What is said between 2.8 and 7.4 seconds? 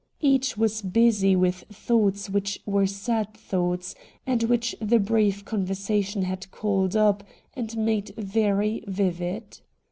sad thoughts, and which the brief con versation had called up